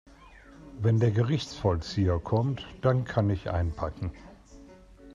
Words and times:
Wenn 0.79 0.99
der 0.99 1.11
Gerichtsvollzieher 1.11 2.17
kommt, 2.17 2.65
dann 2.81 3.05
kann 3.05 3.29
ich 3.29 3.51
einpacken. 3.51 4.11